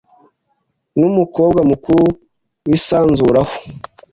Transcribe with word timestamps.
n’umukobwa 0.99 1.59
mukuru 1.69 2.03
wisanzuraho. 2.67 3.55